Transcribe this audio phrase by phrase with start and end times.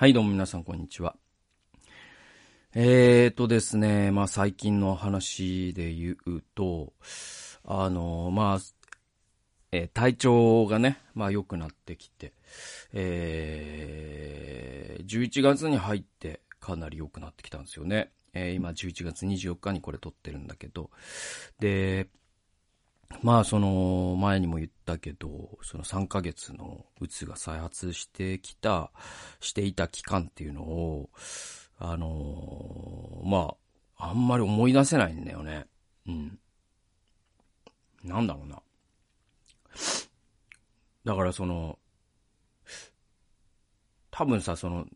[0.00, 1.16] はい、どうも皆さん、こんにちは。
[2.72, 6.92] えーとですね、まあ最近の話で言うと、
[7.64, 8.62] あの、まあ、
[9.72, 12.32] えー体調がね、まあ良くなってきて、
[12.92, 18.12] えー、11月に入ってかなり良くなってきたんですよね。
[18.34, 20.90] えー今11月24日にこれ撮ってるんだけど、
[21.58, 22.06] で、
[23.22, 28.90] まあその前にも言ったけど、その3ヶ月のうつが再発してきた、
[29.40, 31.10] していた期間っていうのを、
[31.78, 33.54] あのま
[33.96, 35.66] あ、あんまり思い出せないんだよね。
[36.06, 36.38] うん。
[38.04, 38.62] なんだろうな。
[41.04, 41.78] だからその、
[44.10, 44.86] 多分さ、その、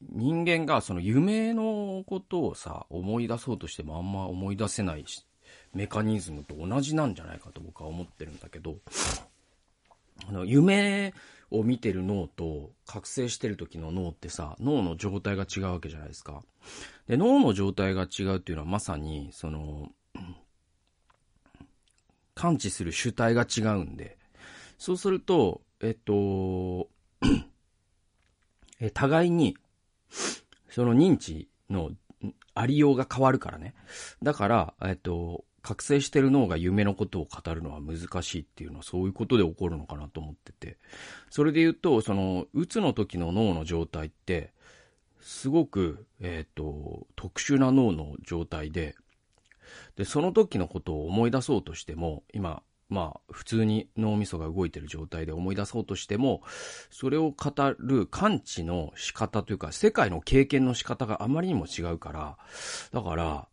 [0.00, 5.26] 人間がその夢のことをさ、思い出そうとしてもあんま思い出せないし、
[5.74, 8.76] メカニズムと同じなんじゃないかと僕は思ってるんだけど、
[10.28, 11.14] あの、夢
[11.50, 16.42] を見てる脳と覚醒してる時の脳ってさ、脳の状態が違うわけじゃないですか。
[17.06, 19.88] で、脳の状態が違うっていうのはまさに、その、
[22.34, 24.16] 感知する主体が違うんで、
[24.78, 26.88] そうすると、えっと、
[28.80, 29.56] え互いに、
[30.70, 31.90] その認知の
[32.54, 33.74] ありようが変わるからね。
[34.22, 40.78] だから、えっと、覚醒してる脳が夢のことを語るのは難しいっていうのはそういうことで起こるのかなと思ってて。
[41.30, 44.52] それで言うと、その、うつの時の脳の状態って、
[45.20, 48.96] すごく、えっと、特殊な脳の状態で、
[49.96, 56.42] で、その時のことを思い出そうとしても、今、まあ、普通に脳みそが動いてる状態で思い出そうとしても、
[56.90, 62.38] それを語る感知の仕方というか、世界の経験の仕方があまりにも違うから、
[62.92, 63.48] だから、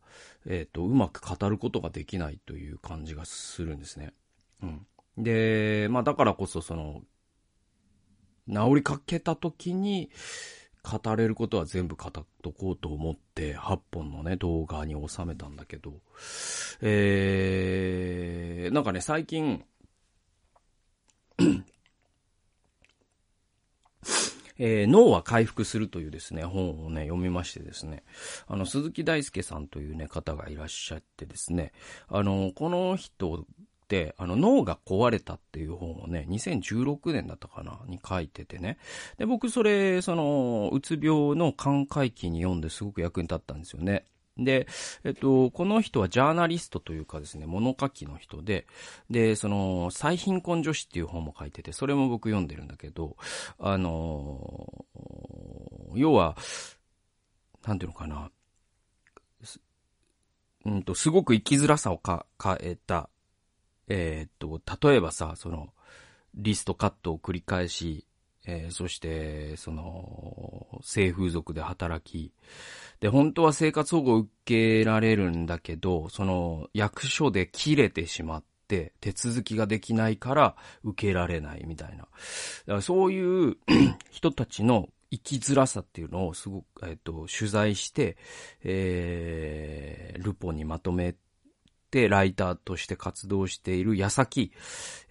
[0.46, 4.14] えっ、と、うまく語ることができないという感じがするんですね。
[4.62, 4.88] うん。
[5.18, 7.02] で、まあだからこそその、
[8.48, 10.10] 治りかけた時に、
[10.88, 15.96] 語れることは全部語っとこうと思って、8本のね、動画に収めたんだけど、
[16.82, 19.66] えー、なんかね、最近、
[24.60, 28.04] えー脳は回復するというですね、本をね、読みましてですね、
[28.48, 31.72] あの、鈴木大輔さんというね、方がいらっしゃってですね、
[32.08, 33.46] あの、この人っ
[33.88, 38.78] て、あの、脳が壊れたっていう本をね、2016年だったかな、に書いててね。
[39.18, 44.06] で、僕それ、その、うつ病の寛解期に読んですごく役に立ったんですよね。
[44.38, 44.68] で、
[45.04, 48.68] えっと、この人はジャーナリストというかですね、物書きの人で、
[49.10, 53.18] で、その、最貧困女子っていう本も書いてて、それも僕読んでるんだけど、
[53.60, 54.86] あの
[55.96, 56.38] 要は、
[57.66, 58.32] なんていうのかな、
[59.44, 59.60] す
[60.66, 63.10] うんと、すごく生きづらさをか、変えた、
[63.88, 65.70] えーっと、例えばさ、その、
[66.36, 68.06] リストカットを繰り返し、
[68.48, 72.32] えーそして、その、性風俗で働き、
[73.02, 81.98] で、本当は生活保護を受けられるんだけど、その、役所で切れてしまって、手続きができないから受けられないみたいな。
[81.98, 82.10] だか
[82.68, 83.58] らそういう
[84.10, 88.18] 人たちの生きづらさっていうのをすごく、えっと、取材して、
[88.64, 91.16] えー、ルポにまとめ
[91.90, 94.52] て、ライターとして活動している矢先、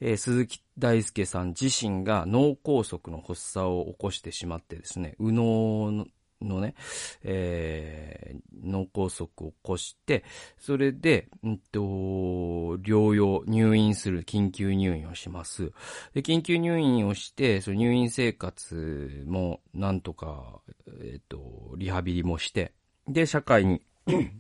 [0.01, 6.07] えー鈴木大輔さん自身が脳梗塞の発作を起こしてしまってですね、右脳の
[6.43, 6.75] のね、
[7.23, 10.25] えー脳梗塞を起こして、
[10.59, 15.73] それで、うんと、療養、入院する、緊急入院をします。
[16.15, 20.61] で、緊急入院をして、その入院生活もなんとか、
[21.03, 22.73] えっ、と、リハビリもして、
[23.07, 23.83] で、社会に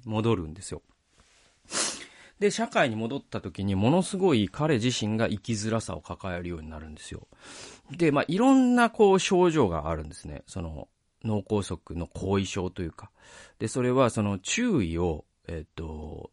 [0.04, 0.82] 戻るんですよ。
[2.38, 7.26] で、社会に戻った時にものすごい彼自身が生きづらさを抱えるようになるんですよ。
[7.90, 10.42] で、まあ、いろんなこう症状があるんですね。
[10.46, 10.88] その
[11.24, 13.10] 脳梗塞の後遺症というか。
[13.58, 16.30] で、それはその注意を、えっ、と、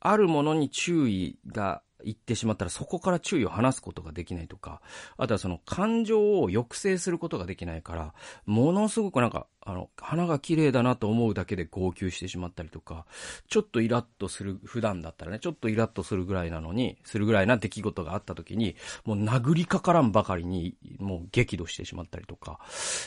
[0.00, 4.80] あるものに注意がいってしまったらそこから注意を離すことができないとか、
[5.16, 8.14] あとはその感情を抑制することができないから、
[8.44, 13.06] ものすごくなんか、あの、花が綺麗だなと思うだけで号泣してしまったりとか、
[13.48, 22.60] ちょっとイラッとする、普段だったらね、ちょっとイラッとするぐらいなのに、するぐらいな出来事があった時に、もう殴りかからんばかりに、もう激怒してしまったりとか、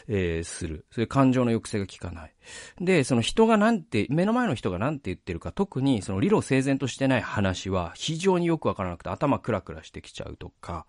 [0.07, 0.85] えーする。
[0.91, 2.33] それ感情の抑制が効かない。
[2.79, 10.85] で、その人がなんて、目の前の人がなんて言ってるか、特にその理路整然としてない話は非常によくわからなくて頭クラクラしてきちゃうとか、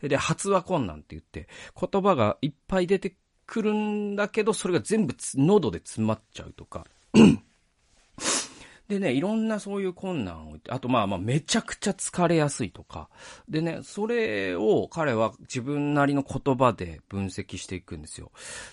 [0.00, 1.48] で、発話困難って言って、
[1.78, 3.16] 言葉がいっぱい出て
[3.46, 6.86] くるんだけど、それが全部喉で詰まっちゃうとか、
[8.92, 13.08] でね、いろんなそういう困難を、あとまあまあめちゃくちゃ疲れやすいとか。
[13.48, 18.32] でね、それを彼は自分なりの言葉で分析していくんですよ。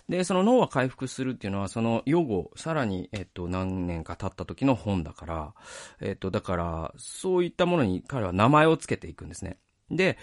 [0.10, 5.54] で、その脳は回復するっていうのは、その予後、さらに、えっと、何年か経った時の本だから、
[6.02, 9.58] えっと、だから、そういったものに彼は名前をつけていくんですね。
[9.90, 10.18] で、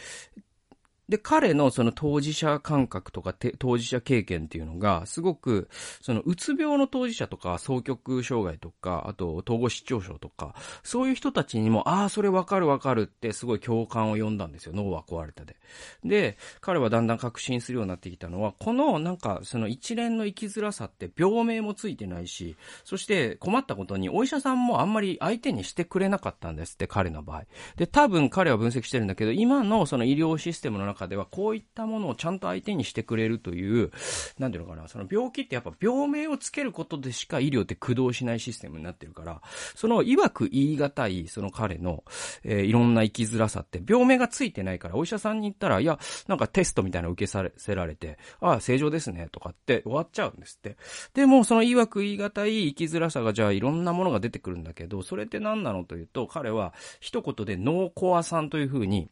[1.08, 5.68] で、彼のその当事者感覚とか当事者経験っていうのが、すごく、
[6.02, 14.72] そのうつ病の当事者とか、双極障害とか、あと統合失調症とか、そういう人たちにも、ああ、それわかるわかるってすごい共感を呼んだんですよ。
[14.74, 15.56] 脳は壊れたで。
[16.04, 27.44] で、彼はだんだん確信するようになってきたのは、このなんか、その一連の生きづらさって病名もついてないし、そして困ったことにお医者さんもあんまり相手にしてくれなかったんですって、彼の場合。
[27.76, 33.92] で、多分彼は分析してるんだけど、今のその医療システムの中中ではこういったものをちゃんと相手にしてくれるという、
[34.38, 39.42] なんていうのかな、その病気ってやっぱ病名をつけることでしか医療って駆動しないシステムになってるから、
[39.74, 42.02] その曰く言い難い、その彼の、
[42.42, 50.76] えー、いろんな生きづらさって、病名がついてないから、お医者さんに行ったら、いや、なんかテストみたいなの受けさせられて、ああ、正常ですね、とかって終わっちゃうんですって。
[51.14, 59.10] でも、その曰く言い難い生きづらさが、じゃあいろんなものが出てくるんだけど、それって何なのというと、彼は一言で脳コアさんというふうに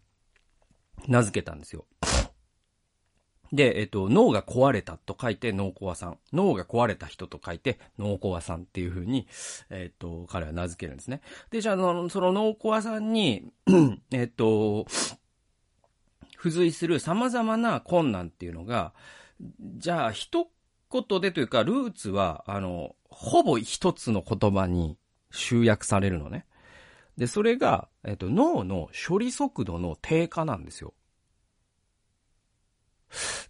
[1.06, 1.86] 名付けたんですよ。
[3.52, 6.18] で、えっと、脳が壊れたと書いて脳コアさん。
[6.32, 9.28] 脳が壊れた人と書いて脳コアさんっていう風に、
[9.70, 11.20] えっと、彼は名付けるんですね。
[11.50, 13.52] で、じゃあ、その脳コアさんに、
[14.10, 14.86] えっと、
[16.36, 18.92] 付随する様々な困難っていうのが、
[19.76, 20.48] じゃあ、一
[20.90, 24.98] 言でというか、ルーツは、あの、ほぼ一つの言葉に
[25.30, 26.46] 集約されるのね。
[27.16, 30.94] で、それが、えっと、脳の処理速度の低下なんですよ。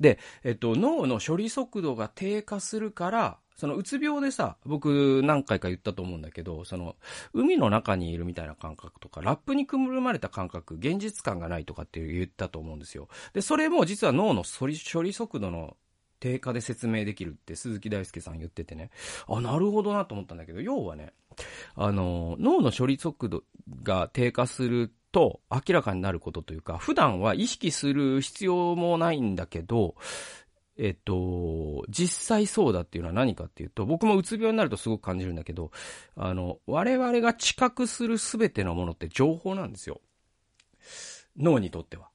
[0.00, 6.96] で、えっと、脳の処理速度が低下するから、そのうつ病でさ、僕何回か言ったと思うんだけど、その、
[7.32, 13.08] 海の中にいるみたいな感覚とか、ラップにくるまれた感覚、現実感がないとかって言ったと思うんですよ。
[13.32, 15.76] で、それも実は脳の処理処理速度の
[16.24, 18.88] 低下で説明できるって鈴木大輔さん言っててね、
[19.28, 21.12] あ、なるほどなと思ったんだけど、要はね、
[21.74, 23.42] あの、脳の処理速度
[23.82, 29.96] が低下すると明らかになることというか、普段は意識する必要もないんだけど、
[30.78, 35.72] えっと、実際そうだっていうのは何かっていうと、僕もうつ病になるとすごく感じるんだけど、
[36.16, 40.00] あの、我々が知覚するすべてのものって情報なんですよ。
[41.36, 42.08] 脳にとっては。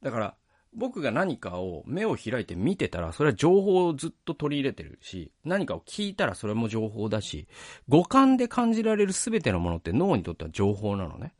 [0.00, 0.34] だから、
[0.74, 7.46] 僕が何かを目を開いて見てたら、それは情報をずっと取り入れてるし、何かを聞いたらそれも情報だし、
[7.88, 11.34] 五感で感じられるすべてのものって脳にとっては情報なのね。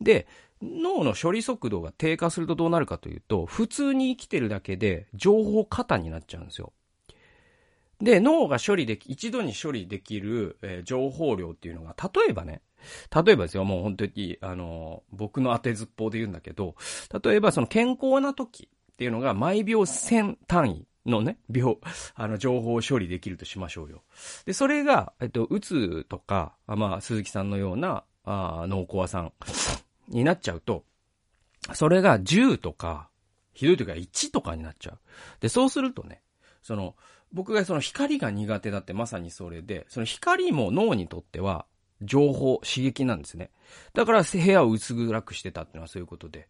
[0.00, 0.26] で、
[0.62, 6.72] 脳の処理速度が低下するとどうなるかというと、普通に生きてるだけで情報過多になっちゃうんですよ。
[8.00, 12.60] で、脳が処理でき、一度に処理できる、えー、情報量っていうのが、例えばね、
[13.24, 16.74] 例えばですよ、もう本当に、あの、僕の当てずっぽうで言うんだけど、
[17.22, 21.80] 例えばその健康な時っていうのが毎秒1000単位のね、秒、
[22.14, 24.02] あの、情報を処理できるとしましょうよ。
[24.46, 29.32] で、それが、えっと、うつとか、まあ、鈴木さんのような、あ脳コアさん
[30.08, 30.84] になっちゃうと、
[31.74, 33.10] それが10とか、
[33.52, 34.98] ひどい時は1とかになっちゃう。
[35.40, 36.22] で、そうするとね、
[36.62, 36.94] その、
[37.32, 41.66] 僕がその光が苦手だってまさにそれで、その光も脳にとっては
[42.02, 43.50] 情報、刺激なんですね。
[43.92, 46.48] だから部屋を薄暗くしてたっていうのはそういうことで。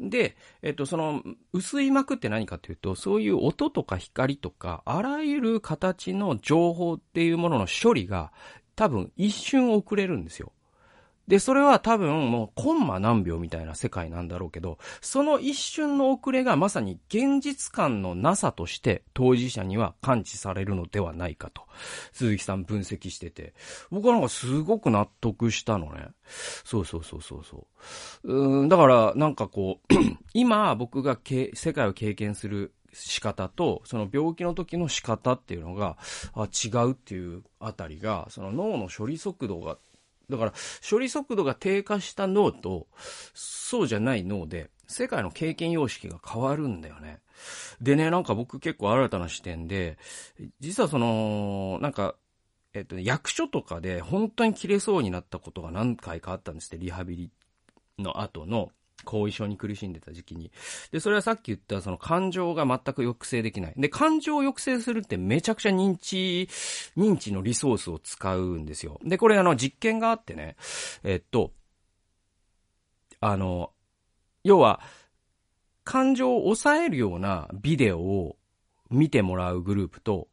[0.00, 1.22] で、えっと、その、
[1.52, 8.32] 薄い膜って何かというと、そういう音とか光とか、あらゆる形の情報っていうものの処理が、
[8.74, 10.52] 多分一瞬遅れるんですよ。
[11.28, 21.62] で、それは多分もうコンマ何秒みたいな世界なんだろうけど、その一瞬の遅れがまさに現実感のなさとして当事者には感知されるのではないかと、
[22.12, 23.54] 鈴木さん分析してて、
[23.90, 26.08] 僕はなんかすごく納得したのね。
[26.64, 27.66] そうそうそうそうそ
[28.24, 28.32] う。
[28.32, 29.94] うん、だからなんかこう、
[30.34, 35.96] 今僕が世界を経験する仕方と、その病気の時の仕方っていうのが、
[36.34, 39.78] あ違うっていうあたりが、その脳の処理速度が
[40.32, 40.52] だから、
[40.88, 42.86] 処理速度が低下した脳と、
[43.34, 47.20] そうじゃない脳で、世界の経験様式が変わるんだよね。
[47.80, 49.98] でね、なんか僕結構新たな視点で、
[50.60, 52.14] 実はその、なんか、
[52.74, 57.30] えっと、役所とかで本当に切れそうになったことが何回かあったんですって、リハビリ
[57.98, 58.70] の後の
[59.04, 60.50] 後遺症に苦しんでた時期に。
[60.90, 63.74] で、それはさっき言ったその感情が全く抑制できない。
[63.76, 66.48] で、感情を抑制するってめちゃくちゃ認知、
[66.96, 68.98] 認知のリソースを使うんですよ。
[69.04, 70.56] で、これあの実験があってね、
[71.04, 71.52] えっと、
[73.20, 73.70] あの、
[74.44, 74.80] 要は、
[75.84, 78.36] 感情を抑えるようなビデオを
[78.90, 80.28] 見てもらうグループと、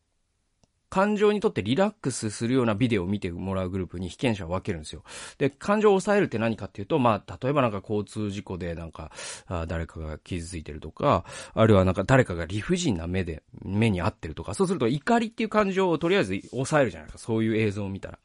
[0.89, 5.03] 感情にとってリラックスするようなビデオを見てもらうグループに被験者を分けるんですよ。
[5.38, 9.12] で、感情を抑えるって何かっていうと、まあ、例えばなんか交通事故でなんか、
[9.48, 17.25] あ誰かが傷ついてるとか、あるいはなんか誰かが理不尽な目で、目に合ってるとか、そうすると怒りっていう感情をとりあえず抑えるじゃないですか。
[17.25, 18.19] そういう映像を見たら。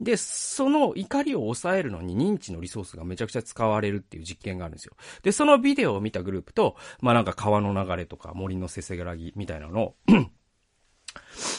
[0.00, 4.94] で、その怒りを抑えるのに認知のリソースがめちゃくちゃ使われるっていう実験があるんですよ。
[5.22, 9.96] で、そのビデオを見たグループと、まあなんか川の流れとか森のせせらぎみたいなのを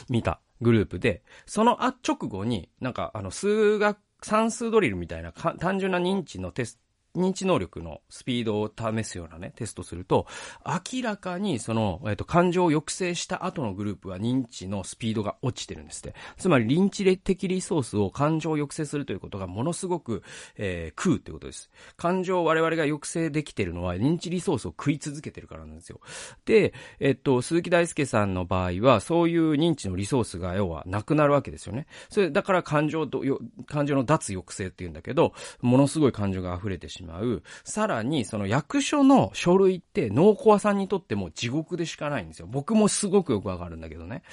[0.10, 6.82] 見たグループで、そのあ直後になんかあの数学、算数ドリルみたいな単純な認知のテスト、
[7.16, 10.28] 認知能力のスピードを試すようなね、テストすると、
[10.66, 16.16] 明らかにその、えっ、と、感情を抑制した後のグループは認知のスピードが落ちてるんですって。
[16.38, 20.24] つまり、臨知的リソースを感情を抑制するということがものすごく、
[20.56, 21.70] えー、食うということです。
[21.98, 26.00] 感情を我々が抑制できてるのは認知リソースを食い続けてるからなんですよ。
[26.46, 31.88] で、えっと、鈴木大輔さんの場合は、そういう認知のリソースが要はなくなるわけですよね。
[32.10, 33.24] それ、だから感情と、
[33.66, 36.99] 感情の脱抑制っていうんだけど、ものすごい感情が溢れてしまう。
[37.00, 37.44] しまう。
[37.64, 42.48] さらに、その役所の書類って農コアさんにとっても地獄でしかないんですよ。
[42.50, 44.24] 僕もすごくよくわかるんだけどね。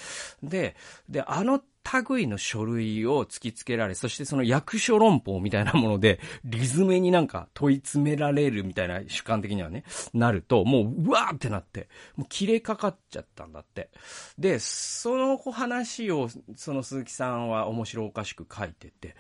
[0.42, 0.76] で、
[1.08, 1.60] で、あの
[2.08, 13.90] 類の書類を突きつけられ、そしてその役所論法みたいなもので、リズメになんか問い詰められるみたいな主観的にはね、なると、もう、うわーってなって、もう切れかかっちゃったんだって。
[14.38, 19.16] で、その話を、その鈴木さんは面白おかしく書いてて、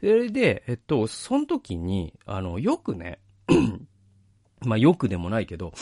[0.00, 3.20] それで、えっと、その時に、あの、よくね、
[4.64, 5.72] まあ、よくでもないけど、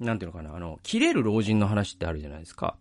[0.00, 2.76] なんていうのかな、あの、切れる老人の話ってあるじゃないですか。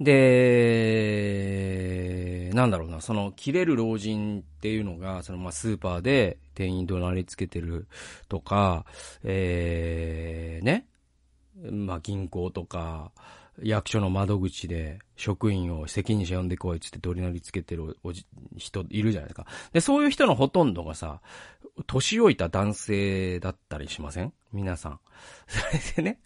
[0.00, 1.60] で、
[2.54, 7.86] なんだろうな、その、切れる老人っていうのが、その、ま、スーパーで店員怒鳴りつけてる
[8.28, 8.86] とか、
[9.22, 10.86] えー、ね、
[11.70, 13.12] まあ、銀行とか、
[13.62, 18.24] 役所の窓口で職員を責任者呼んでこいっつって怒鳴りつけてるおじ、
[18.56, 19.46] 人いるじゃないですか。
[19.72, 21.20] で、そういう人のほとんどがさ、
[21.86, 24.32] 年老いた男性だったりしません？
[24.52, 25.00] 皆さん。
[25.46, 25.60] そ
[25.98, 26.20] れでね。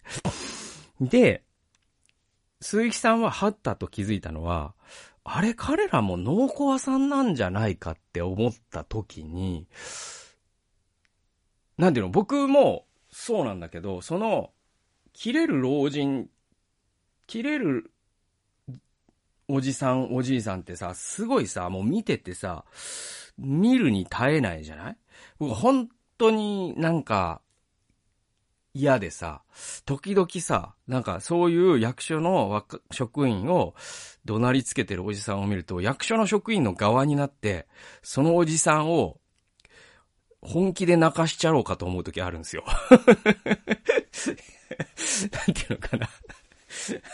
[1.01, 1.43] で、
[2.65, 4.73] 鈴木さんはハッタと気づいたのは、
[5.23, 9.67] あれ彼らもノーコアさんなんじゃないかって思った時に、
[11.77, 14.49] なんていうの、僕もそうなんだけど、その、
[15.13, 16.27] 切れる老人、
[17.27, 17.91] 切れる
[19.47, 22.65] おじさん、おじいさんってさ、すごいさ、もう見ててさ、
[23.37, 24.97] 見るに耐えないじゃない？
[25.37, 27.41] 僕本当になんか、
[28.77, 29.41] 嫌でさ、
[29.85, 33.73] 時々さ、なんかそういう役所の職員を
[34.25, 37.67] 怒鳴りつけてるおじさんを見ると、役所の職員の側になって、
[38.03, 39.17] そのおじさんを
[40.41, 42.65] 本気で泣かしちゃろうかと思う時あるんですよ。
[45.31, 46.09] なんていうのかな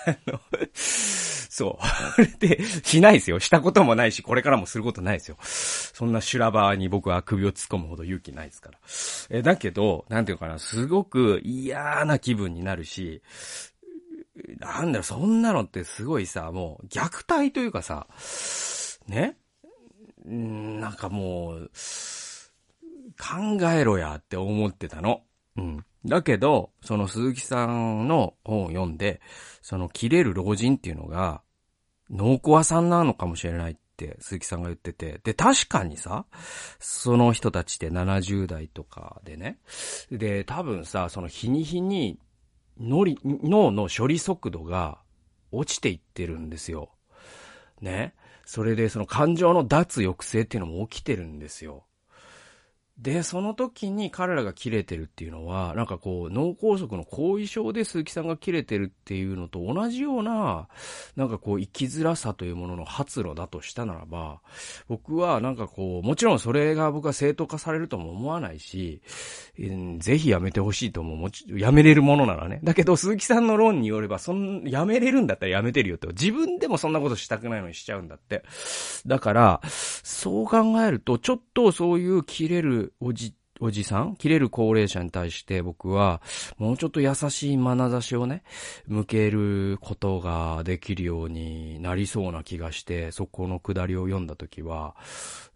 [0.06, 0.40] あの、
[0.74, 1.80] そ
[2.18, 2.26] う。
[2.40, 3.40] で、しないですよ。
[3.40, 5.38] したこともないし、これからもすることないですよ。
[5.42, 8.80] そんな修羅場に僕は首を突っ込むほど勇気ないですから。
[9.30, 13.22] え、だけど、なんていうかな、すごく嫌な気分になるし、
[14.60, 18.08] なんだろ、そんなのってすごいさ、もう、虐待というかさ、
[19.08, 19.38] ね？
[20.30, 21.72] んなんかもう、
[23.20, 25.24] 考えろやって思ってたの。
[25.58, 25.86] うん。
[26.06, 29.22] だけど、その鈴木さんの本を読んで、
[29.62, 31.42] その切れる老人っていうのが、
[32.10, 36.26] 濃厚さんなのかもしれないって鈴木さんが言ってて、で、確かにさ、
[36.80, 39.60] その人たちって70代とかでね、
[40.12, 42.20] で、多分さ、その日に日に
[42.78, 45.00] 脳の処理速度が
[45.52, 46.92] 落ちていってるんですよ。
[47.80, 48.14] ね。
[48.46, 51.86] それでその感情の脱抑制っていうのも起きてるんですよ。
[53.02, 60.68] で、その時に彼らが切れてるっていうのは、なんかこう、脳梗塞の後遺症で鈴木さんが切れてるっていうのと同じような、
[61.16, 64.42] なんかこう、生きづらさというものの発露だとしたならば、
[64.88, 69.02] 僕はなんかこう、もちろんそれが僕は正当化されるとも思わないし、
[69.58, 72.60] えー、ぜひやめてほしいとももち、やめれるものならね。
[72.64, 76.08] だけど、鈴木さんの論によれば、そん、やめれるんだったらやめてるよって。
[76.10, 78.44] 自分でもそんなことしたくないのにしちゃうんだって。
[79.08, 84.16] だから、そう考えると、ちょっとそういう切れるおじ、おじさん？
[84.16, 86.22] 切れる高齢者に対して僕は、
[86.58, 88.44] もうちょっと優しい眼差しをね、
[88.88, 94.96] 向けることができるようになりそうな気がして、そこのくだりを読んだ時は、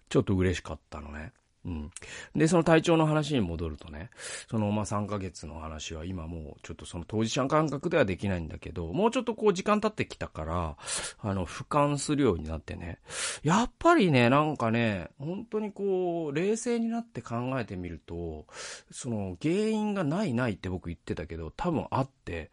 [0.10, 1.34] ちょっと嬉しかったのね。
[1.65, 1.91] うん。
[2.36, 4.12] で、その体調の話に戻るとね、
[4.50, 10.77] その、まあ、3ヶ月の話は今もうちょっとその当事者感覚ではできないんだけど、もうちょっとこう時間経ってきたから、
[11.19, 13.00] あの、俯瞰するようになってね、
[13.43, 18.45] やっぱりね、なんかね、本当にこう、冷静になって考えてみると、
[18.91, 22.51] その原因がないないって僕言ってたけど、多分あって、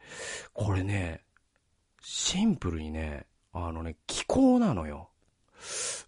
[0.55, 1.23] これね、
[2.01, 5.12] シンプルにね、あのね、気候なのよ。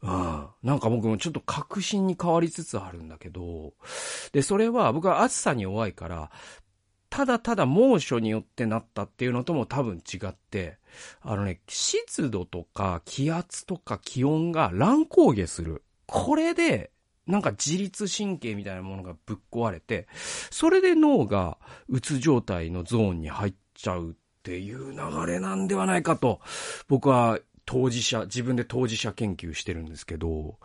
[0.03, 0.47] うん。
[0.63, 3.75] なんか僕もちょっと確信に変わりつつあるんだけど、
[4.33, 6.31] で、それは僕は暑さに弱いから、
[7.11, 10.79] ただただ猛暑によってなったっていうのとも多分違って、
[11.23, 15.85] あのね、湿度とか気圧とか気温が乱高下する。
[16.07, 16.91] これで、
[17.27, 20.09] なんか自律神経みたいなものがぶっ壊れて、
[20.51, 21.59] それで脳が
[21.89, 26.41] うつ状態のゾーンに入っちゃうっていう流れなんではないかと、
[26.89, 30.59] 僕は当事者、自分で当事者研究してるんですけど、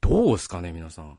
[0.00, 1.18] どうすかね、皆さん。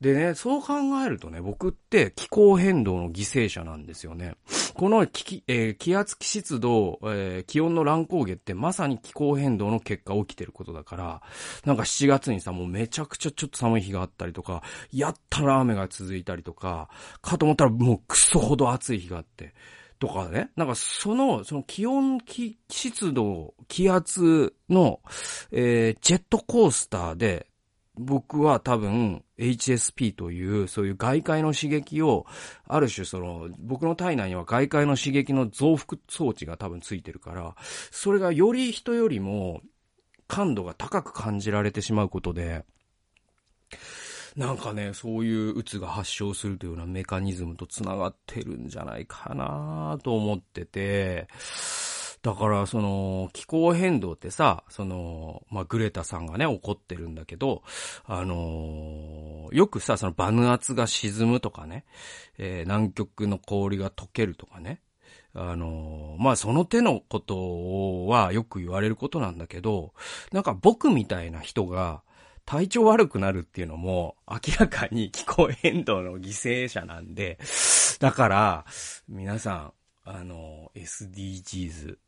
[0.00, 0.74] でね、そう考
[1.04, 4.34] えるとね、僕って気候変動の犠牲者なんですよね。
[4.74, 11.22] この気,、えー、気圧、気湿度、えー、気温の乱高下ってまさに気候変動の結果起きてることだから、
[11.64, 14.62] なんか7月にさ、もうめちゃくちゃちょっと寒い日があったりとか、
[14.92, 16.88] やったら雨が続いたりとか、
[17.22, 19.54] かと思ったらもうクソほど暑い日があって、
[19.98, 20.50] とかね。
[20.56, 25.00] なんかその、その気温、気、湿度、気圧の、
[25.52, 27.46] えー、ジェットコースターで、
[27.98, 32.26] 僕は多分 HSP というそういう外界の刺激を、
[32.68, 37.56] ある種その僕の体内には外界の刺激の増幅装置が多分ついてるから、
[37.90, 39.62] それがより人よりも
[40.28, 42.64] 感度が高く感じられてしまうことで、
[44.36, 51.26] なんかね、そういううつが発症するというようなメカニズムと繋がってるんじゃないかなと思ってて、
[52.22, 57.62] だから、その、気候変動ってさ、その、まあ、グレタさんがね、怒ってるんだけど、
[58.04, 61.84] あのー、よくさ、その、バヌ圧が沈むとかね、
[62.36, 64.80] えー、南極の氷が溶けるとかね、
[65.34, 69.92] あのー、まあ、その手のことはよく言われることなんだけど、
[70.32, 72.02] なんか僕みたいな人が、
[72.46, 77.38] 体調悪くなるっていうのも、明らかに気候変動の犠牲者なんで、
[77.98, 78.64] だから、
[79.08, 79.72] 皆さん、
[80.04, 81.98] あの、SDGs、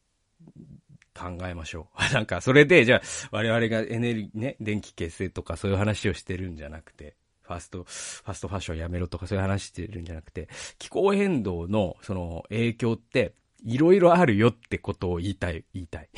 [1.19, 2.03] 考えましょう。
[2.15, 3.03] なんか、それで、じゃあ、
[3.33, 16.09] 我々がエネルギーね、電気結成とかそういう話をしてるんじゃなくて、ファスト、ファストファッションやめろとかそういう話してるんじゃなくて、気候変動のその影響って、いろいろあるよってことを言いたい、言いたい。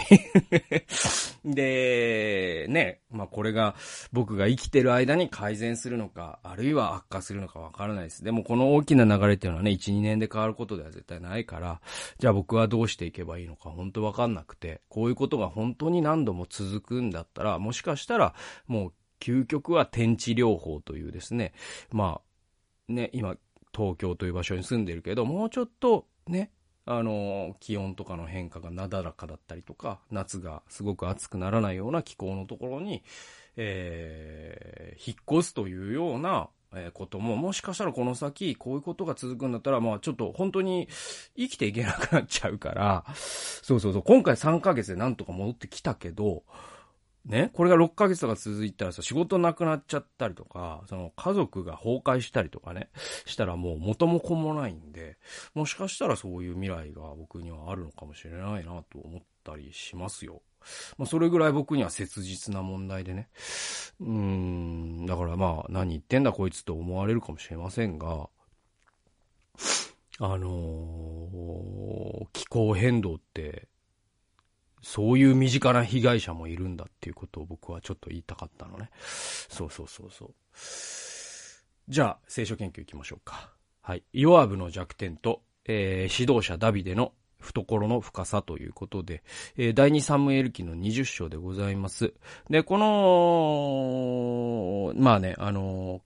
[1.44, 3.74] で、ね、まあこれが
[4.12, 8.22] 僕が生きてる間に改善するのか、あるいは悪化するのかわからないです。
[8.22, 11.80] でもこの大きな流れっていうのはね、1、2年で変わることでは絶対ないから、
[12.18, 18.34] じゃあ僕はどうしていけばいいのか本当わかんなくて、こういうことが本当に何度も続くんだったら、もしかしたら
[18.66, 21.52] もう究極は天地療法というですね、
[21.92, 22.20] ま
[22.88, 23.36] あ、ね、今、
[23.74, 26.50] 東京という場所に住んでるけど、もうちょっとね、
[26.92, 33.04] あの、気温とかの変化がなだらかだったりとか、夏がすごく暑くならないような気候のところに、
[33.56, 40.88] えー、引っ越すというような、えことも、もしかしたらこの先、こういうことが続くんだったら、まあちょっと本当に
[41.36, 46.44] 生きていけなくなっちゃうから、そうそうそう、今回3ヶ月でなんとか戻ってきたけど、
[47.30, 52.90] ね、これが6ヶ月とか続いたらさ、仕事なくなっちゃったりとか、その家族が崩壊したりとかね、
[53.24, 55.16] したらもう元も子もないんで、
[55.54, 60.42] もしかしたらそういう未来が僕にはあるのかもしれないなと思ったりしますよ。
[60.98, 63.28] まあ、それぐらい僕には切実な問題でね。
[64.00, 68.28] うーん、だからまあ、何言ってんだこいつと思われるかもしれませんが、
[70.18, 73.69] あのー、気候変動って、
[74.82, 78.90] そういう身近な被害者もいるんだっていうことを僕はちょっと言いたかったのね。
[79.48, 80.34] そうそうそうそう。
[81.88, 83.50] じゃあ、聖書研究行きましょうか。
[83.82, 84.04] はい。
[84.12, 89.22] ヨアブの弱点と、えー、指導者ダビデの懐の深さということで、
[89.56, 92.14] えー、第二サムエル記の20章でございます。
[92.48, 92.78] で、こ
[94.94, 96.02] の、まあね、あの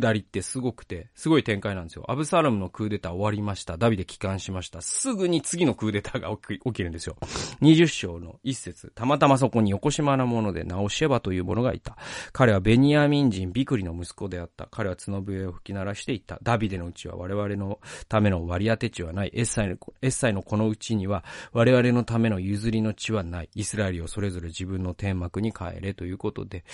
[0.00, 2.04] 下りってすごくて、すごい展開なんですよ。
[2.08, 3.76] アブサラムのクーデター終わりました。
[3.76, 4.80] ダビデ帰還しました。
[4.80, 7.16] すぐに次のクーデターが 起き起きるんですよ。
[7.60, 8.92] 20章の一節。
[8.94, 11.96] たまたまそこに横島なもので、ナオシェバという者がいた。
[12.32, 14.68] 彼はベニヤミン人ビクリの息子であった。
[14.70, 16.38] 彼は角笛を吹き鳴らしていった。
[16.42, 19.30] ダビデのうちは我々のための割り当て地はない。
[19.34, 23.50] エッサイの、エッサイのこのうちには我々のための譲りの地はない。
[23.54, 26.64] イスラエルをそれぞれ自分の天幕に帰れということで、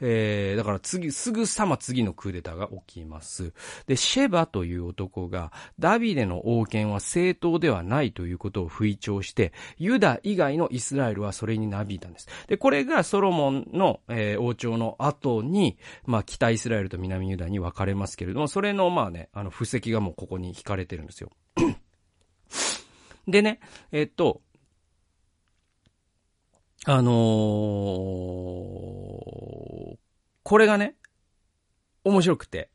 [0.00, 3.52] えー、だから次、すぐさま次のクーデターが起きます。
[3.86, 12.28] で、シェバという男が、ダビデの王権は正当ではないということを吹聴して、ユダ以外のイスラエルはそれになびいたんです。
[12.46, 21.30] で、これがソロモンの、えー、王朝の後に、まあ、北イスラエルと南ユダに分かれますけれども、それの、まあね、あの、布石がもうここに引かれてるんですよ。
[23.26, 23.60] でね、
[23.92, 24.40] えっと、
[26.86, 27.14] あのー、
[30.42, 30.94] これがね、
[32.04, 32.70] 面白くて。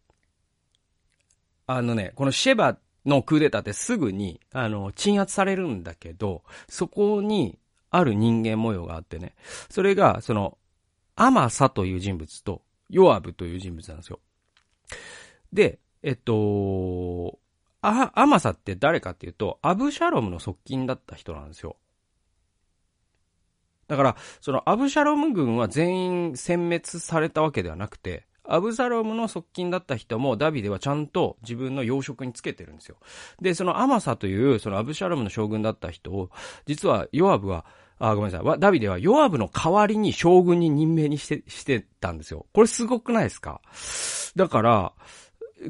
[1.65, 7.57] あのね、このシェバのクーデターってすぐに、あの、鎮圧されるんだけど、そこに、
[7.89, 9.35] ある人間模様があってね。
[9.69, 10.57] それが、その、
[11.15, 14.19] アマサという人物と、ヨアブという人物なんですよ。
[15.53, 17.39] で、えっと、
[17.81, 21.77] あ、アマサって誰かっていうと、アブシャロムの側近だった人なんですよ。
[23.87, 32.97] だから、そのアブシャロム軍は全員殲滅されたわけではなくて、アブサロムの側近だった人もダビデはちゃんと自分の養殖につけてるんですよ。
[33.41, 36.29] で、そのアマサというそのアブシャロムの将軍だった人を、
[36.65, 37.65] 実はヨアブは、
[37.99, 38.59] あ、ごめんなさい。
[38.59, 42.45] ダビデはヨアブの代わりに将軍に任命にして、してたんですよ。
[42.53, 43.61] これすごくないですか？
[44.35, 44.93] だから、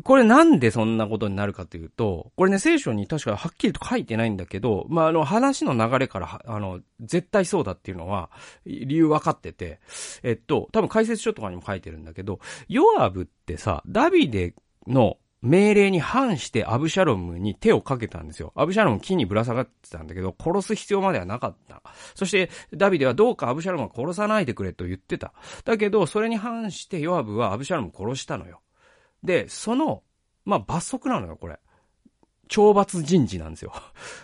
[0.02, 8.32] これなんでそんなことになるかというと、これね、聖書に確かはっきりと書いてないんだけど、まあ、あの、話の流れから、あの、絶対そうだっていうのは、
[8.66, 9.80] 理由分かってて、
[10.24, 14.56] えっと、多分解説書とかにも書いてるんだけど、ヨアブってさ、ダビデ
[14.88, 18.54] の命令に反してアブシャロムに手をかけたんですよ。
[18.56, 21.84] アブシャロム木にぶら下がってたんだけど、殺す必要まではなかった。
[22.16, 25.34] そして、ダビデはどうかアブシャロムは殺さないでくれと言ってた。
[25.66, 28.62] だけど、それに反してヨアブはアブシャロム殺したのよ。
[29.24, 30.04] で、その、
[30.46, 31.60] まあ、罰則なのよ、これ。
[32.50, 33.74] 懲罰人事なんですよ。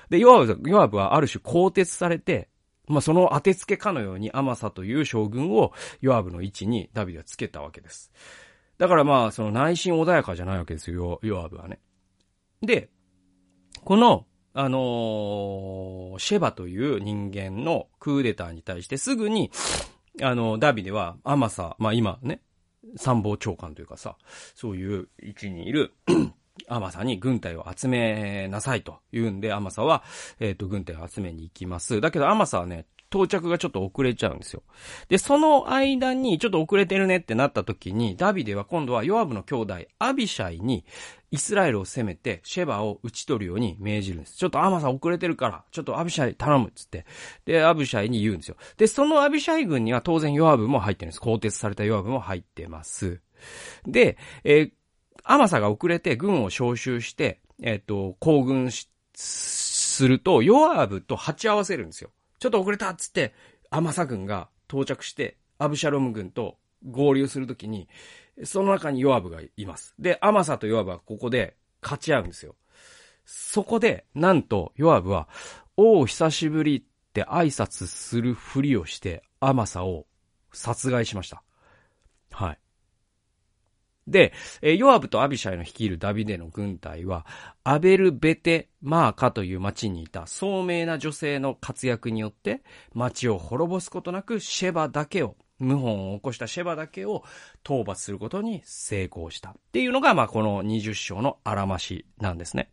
[0.10, 2.50] で、ヨアブ、ヨアブはある種更迭されて、
[2.88, 8.12] まあ、その当てつけかのようにアマサという将軍をヨアブの位置にダビデはつけたわけです。
[8.78, 11.80] だからまあ、その内心穏やかじゃないわけですよ、ヨアブはね。
[12.62, 12.90] で、
[13.84, 19.52] この、あのー、シェバという人間のクーデターに対してすぐに、
[20.22, 22.42] あの、ダビデはアマサ、まあ今ね、
[22.98, 24.18] 参謀長官というかさ、
[24.56, 25.94] そういう位置にいる
[26.68, 30.04] アマサに軍隊を集めなさいと言うんで、アマサは、
[30.40, 32.02] えっ、ー、と、軍隊を集めに行きます。
[32.02, 34.64] だけど、アマサはね、到着がちょっと遅れちゃうんですよ。
[35.08, 40.86] で、その間にちょっと遅れてるねってなった時に、ダビデは今度はヨアブの兄弟、アビシャイに、
[41.32, 44.38] イスラエルを攻めて、シェバを打ち取るように命じるんです。
[44.38, 47.06] ちょっとアマサ遅れてるから、ちょっとアビシャイ頼むっつって。
[47.46, 48.56] で、アビシャイに言うんですよ。
[48.78, 51.22] で、そのアビシャイ軍には当然ヨアブも入ってるんです。
[51.22, 53.22] 更迭されたヨアブも入ってます。
[53.86, 54.72] で、えー、
[55.24, 62.10] アマサが遅れて軍を招集して、えっ、ー、と、行軍しすると、ヨアブと鉢合わせるんですよ。
[62.40, 63.34] ちょっと遅れたっつって、
[63.70, 66.58] アマサ軍が到着して、アブシャロム軍と
[66.90, 67.88] 合流するときに、
[68.44, 69.94] その中にヨアブがいます。
[70.00, 72.56] で、アマサとヨアブはここで勝ち合うんですよ。
[73.26, 75.28] そこで、なんと、ヨアブは、
[75.78, 80.08] おう、久しぶりって挨拶するふりをして、アマサを
[80.52, 81.44] 殺害しました。
[82.32, 82.60] はい。
[84.10, 87.26] で、えヨアブとアビシャイの率いるダビデの軍隊は、
[87.64, 92.62] アベル・ベテ・マーカという町にいた聡明な女性の活躍によって、
[92.94, 97.24] 町を滅ぼすことなくシェバだけを、謀反を起こしたシェバだけを
[97.64, 99.50] 討伐することに成功した。
[99.52, 102.72] っていうのが、まあ、この20章のあらましなんですね。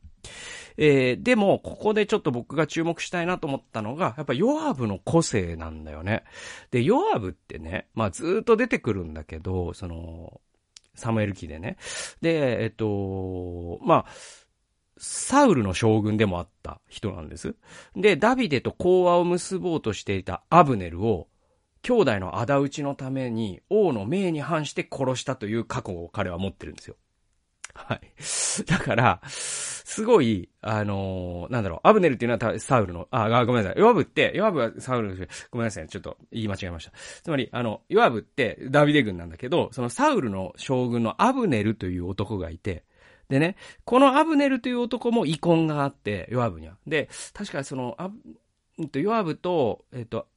[0.79, 6.25] えー、でも、ここでちょっと僕が注目したいなと思ったのが、やっぱヨアブの個性なんだよね。
[6.71, 10.41] で、ヨアブってね、まあずっと出てくるんだけど、その、
[10.97, 11.77] サムエル記でね。
[12.21, 14.07] で、えっと、まあ、
[14.99, 17.55] サウルの将軍でもあった人なんです。
[17.95, 21.29] で、ダビデと講和を結ぼうとしていたアブネルを、
[21.83, 26.97] 兄弟の仇討ちのために王の命に反して殺したという過去を彼は持ってるんですよ。
[27.77, 28.01] はい。
[28.67, 33.81] だから、すごい、あのー、なんだろう、アブネルっていうのはサウルの、あ、ごめんなさい。
[33.81, 35.89] ヨアブって、ヨアブはサウルの、ごめんなさい。
[35.89, 36.93] ちょっと言い間違えました。
[37.23, 42.85] つまり、あの、ヨアブってダビデ軍なんだけど、そのサウルの将軍のアブネルという男がいて、
[43.29, 46.77] でね、このアブネルという男も遺恨があって、ヨアブには。
[46.87, 50.29] で、確かその、アブ、ヨアブと、えっと、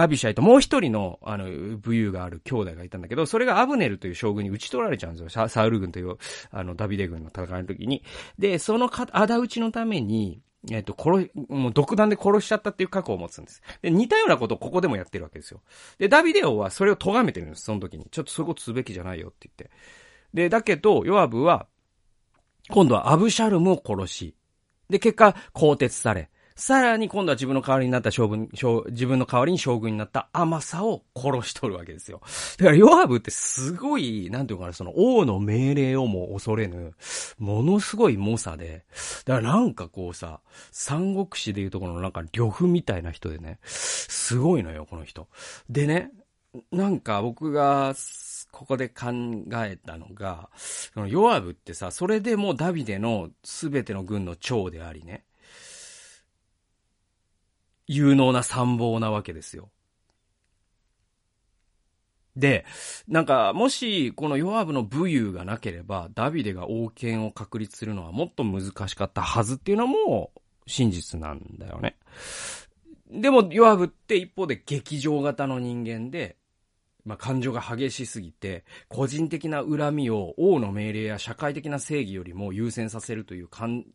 [0.00, 1.44] アビシャイともう一人の、あの、
[1.78, 5.48] 武勇がある兄弟がいたんだけど、それがアブネルという将軍に撃ち取られちゃうんですよ。
[5.48, 6.16] サウル軍という、
[6.50, 8.04] あの、ダビデ軍の戦いの時に。
[8.38, 13.62] で、そのか、仇討ちのために、えっ、と、殺、もう独断で殺しちゃったっていう過去を持つんです。
[13.80, 15.62] で、似たようなことをここでもやってるわけですよ。
[15.98, 18.06] で、ダビデオはそれを咎めてるんです、その時に。
[18.10, 19.70] ちょっとそういうことすべきじゃないよって言って。
[20.34, 21.66] で、だけど、ヨアブは、
[22.70, 24.34] 今度はアブシャルムを殺し、
[24.90, 32.20] で、結果、更迭され、さらに今度は自分の代わりになった将軍、将自分の代わりに将軍になった甘さを殺しとるわけですよ。
[32.58, 36.94] だからヨアブってすごい、なんていうかな、その王の命令をも恐れぬ、
[37.38, 38.84] ものすごい猛者で、
[39.24, 40.40] だからなんかこうさ、
[40.72, 45.28] 三国志でいうところのなんか呂布みたいな人でね、すごいのよ、この人。
[45.70, 46.10] でね、
[46.72, 47.94] なんか僕が、
[48.50, 49.06] ここで考
[49.64, 55.24] えたのが、そのヨアブってさ、それでもダビデの全ての軍の長でありね、
[57.88, 59.70] 有能な参謀なわけですよ。
[62.36, 62.64] で、
[63.08, 70.30] なんか、もし、このヨアブの武勇がなければ、ダビデが王権を確立するのはもっと難しかったはずっていうのも
[70.66, 71.96] 真実なんだよね。
[73.10, 76.37] でも、ヨアブって一方で劇場型の人間で、
[77.08, 83.48] まあ、感情が激しすぎて、個人的な恨みを王の命令や社会的な正義よりも優先させるという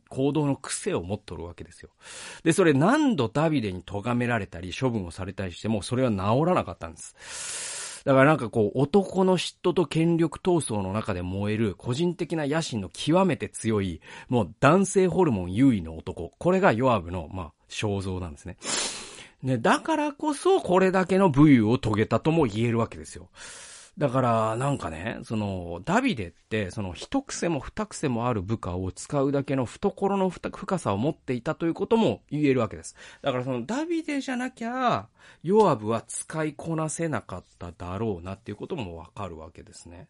[0.09, 1.91] 行動の癖を持っとるわけですよ。
[2.43, 8.01] で、それ何度ダビデに咎められたり処分をされたりしても、それは治らなかったんです。
[8.03, 16.31] だからなんかこう、男の嫉妬と権力闘争の中で燃える個人的な野心の極めて強い、もう男性ホルモン優位の男。
[16.39, 18.57] これがヨアブの、まあ、肖像なんですね。
[19.43, 23.29] ね、だからこそこれだけの武勇を遂げたとも言えるわけですよ。
[23.97, 32.95] だから、なんかね、その、ダビデって、その、一癖も二癖もある部下を使うだけの懐の深さを持っていたということも言えるわけです。
[33.21, 35.09] だからその、ダビデじゃなきゃ、
[35.43, 40.07] ヨアブは使いこなせなかっただろうなっていうこともわかるわけですね。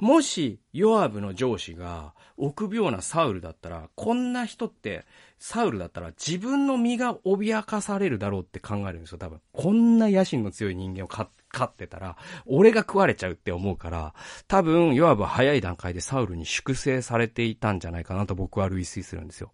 [0.00, 5.04] もし、ヨアブの上司が臆病なサウルだったら、こんな人って、
[5.38, 9.40] サウルだったら自分の身が脅かされるだろうって考えるんですよ、多分。
[9.52, 11.28] こんな野心の強い人間を飼
[11.64, 14.14] ってたら、俺が食われちゃうって思うから、
[14.48, 19.52] 多分、ヨアブは早い段階でサウルに粛清されていたんじゃないかなと僕は類推するんですよ。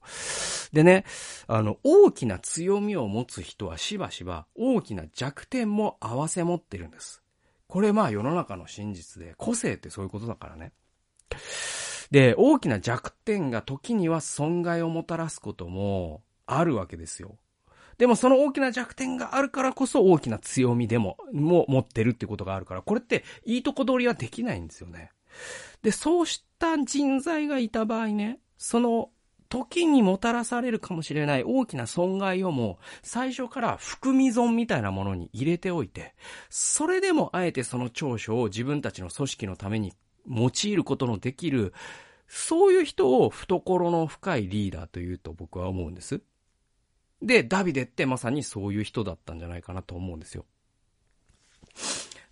[0.72, 1.04] でね、
[1.46, 7.22] あの、大きな強みを持つ人はしばしば大きな弱点も合わせ持ってるんです。
[7.68, 10.72] これまあ世の中の真実で、個性ってそういうことだからね。
[12.10, 17.36] で、大きな弱点が時には損害をもたらすこともあるわけですよ。
[17.98, 25.10] でもその大きな弱点があるからこそ大きな強みでも、も持ってるってことがあるから、これっていいとこ取りはできないんですよね。
[25.82, 29.10] で、そうした人材がいた場合ね、その
[29.48, 36.14] 時にもたらされるかもしれない大きな損害をも最初から含み損みたいなものに入れておいて、
[36.50, 39.92] それでもあえてその長所を自分たちの組織のために
[40.28, 41.72] 用いることのできる、
[42.26, 46.20] そういう人を懐の深いリーダーというと僕は思うんです。
[47.22, 50.44] で、ダビデってまさにそういう人だったんじゃないかなと思うんですよ。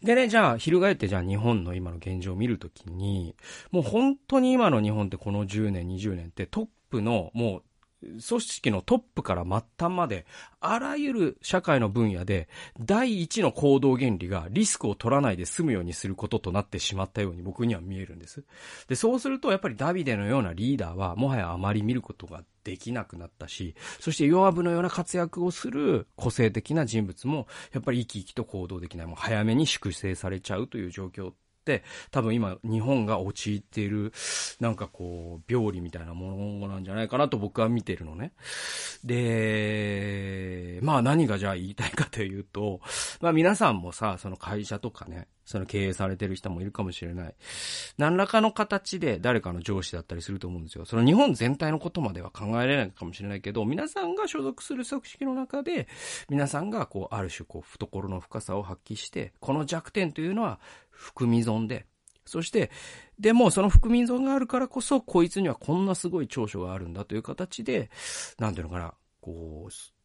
[0.03, 3.35] でね、じゃあ、翻ってじゃあ日本の今の現状を見るときに、
[3.71, 7.63] もう本当に今の日本ってこの10年、20年ってトップのもう
[8.03, 10.27] 組織のトップから末端まで、
[10.61, 18.45] あらゆる社会の分野で、第一の行動原理がリスクを取らないで済むようにすることとなってしまったように僕には見えるんです。
[18.87, 29.07] で、そうするとやっぱりダビデのようなリーダーは、もはやあまり見ることができなくなったし、そしてヨアブのような活躍をする個性的な人物も、やっぱり生き生きと行動できない。
[29.07, 31.33] もう早めに粛清されちゃうという状況、
[32.11, 34.13] 多分今日本が陥っている、
[34.61, 38.33] なんかこう、病理みたいなものなんじゃないかなと僕は見てるのね。
[39.05, 42.81] で、まあ何がじゃあ言いたかというと、
[43.21, 47.35] まあ皆さんもさ、その会社とかね、その経営されてる人もいるかもしれない。
[47.99, 50.85] 何らかの形で誰かの上司だったりすると思うんですよ。
[50.85, 55.89] その日本全体のことまでは考えられないかもしれないけど、皆さんが所属する組織の中で、
[56.29, 60.59] 皆さんがこう、ある種こう、懐の深さを発揮して、この弱点というのは
[60.91, 61.87] 含み損で、
[62.25, 62.71] そして、
[63.21, 67.89] でもその含み損があるからこそ、こいつにはこんなすごい長所があるんだという形で、
[68.39, 69.96] なんていうのかな、こう、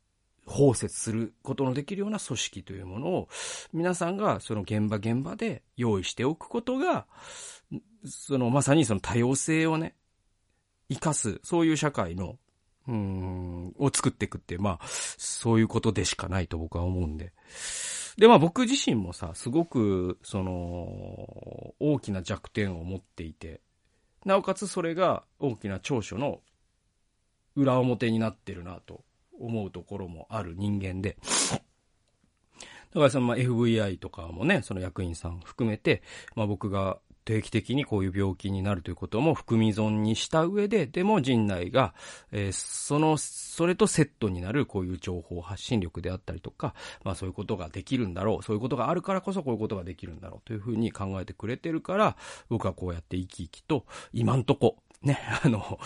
[0.45, 3.29] 包摂することのできるような組織というものを、
[3.73, 7.05] 皆さんがその現場現場で用意しておくことが、
[8.05, 9.95] そのまさにその多様性をね、
[10.89, 12.37] 生かす、そういう社会の、
[12.87, 17.31] うん、を作っていくって、まあ、そういうことでしかないと僕は思うんで。
[18.17, 23.61] で、まあ僕自身もさ、すごく、その、大きな弱点を持っていて、
[24.25, 26.41] なおかつそれが大きな長所の
[27.55, 29.03] 裏表になってるなと
[29.45, 31.17] 思うところもある人間で、
[32.93, 36.03] だからそのま FVI とかもね、その役員さん含めて、
[36.35, 41.93] まあ僕が定期的にこういう病気になるということも含み損にした上で、でも陣内が、
[42.31, 46.73] えー、その、それとセットになるこういう情報発信力であったりとか、
[47.03, 52.17] まあそういうことができるんだろう、そういうことがあるからこそこういうことができるんだろうというふうに考えてくれてるから、
[52.49, 55.79] 僕はこうやって生き生きと、今んとこ、ね、あの、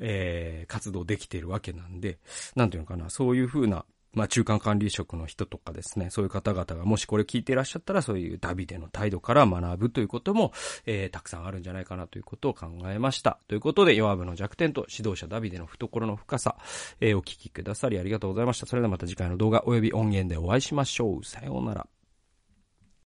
[0.00, 2.18] えー、活動できているわけなんで、
[2.54, 10.52] なんていうのかな、そういうふうな、まあ中間管理職の人とかですね、そういう方々がもしこれ聞いていらっしゃったら、そういうダビデの態度から学ぶということも、
[10.84, 13.38] えー、たくさんあるんじゃないかなということを考えました。
[13.46, 16.56] ということで、ヨアブの弱点と指導者ダビデの懐の深さ、
[17.00, 18.66] えー、お聞きくださりありがとうございました。
[18.66, 21.24] それではまた次回の動画及び音源でお会いしましょう。
[21.24, 21.86] さようなら。